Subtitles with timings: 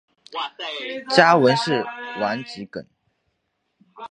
[1.15, 1.83] 家纹是
[2.19, 2.83] 丸桔梗。